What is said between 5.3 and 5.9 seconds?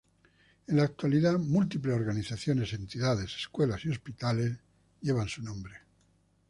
nombre.